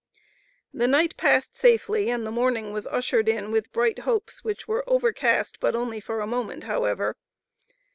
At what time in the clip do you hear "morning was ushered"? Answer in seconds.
2.31-3.29